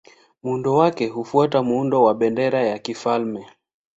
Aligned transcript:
Muundo 0.43 0.75
wake 0.75 1.07
hufuata 1.07 1.63
muundo 1.63 2.03
wa 2.03 2.13
bendera 2.13 2.61
ya 2.63 2.79
kifalme. 2.79 3.45